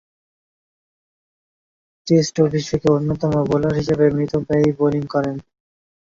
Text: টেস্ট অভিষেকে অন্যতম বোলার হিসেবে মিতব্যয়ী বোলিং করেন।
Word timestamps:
টেস্ট 2.07 2.35
অভিষেকে 2.41 2.87
অন্যতম 2.91 3.33
বোলার 3.49 3.73
হিসেবে 3.79 4.05
মিতব্যয়ী 4.17 4.69
বোলিং 4.79 5.03
করেন। 5.13 5.35